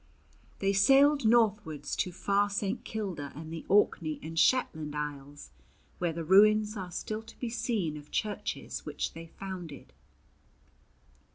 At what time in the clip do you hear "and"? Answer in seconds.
3.35-3.53, 4.23-4.33